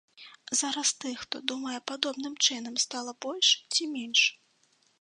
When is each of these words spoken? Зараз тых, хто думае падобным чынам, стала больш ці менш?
Зараз 0.59 0.89
тых, 1.01 1.15
хто 1.25 1.41
думае 1.51 1.79
падобным 1.91 2.33
чынам, 2.47 2.81
стала 2.85 3.15
больш 3.27 3.53
ці 3.73 3.91
менш? 3.95 4.25